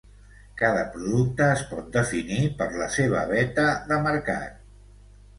[0.59, 4.57] Cada producte es pot definir per la seva veta de mercat.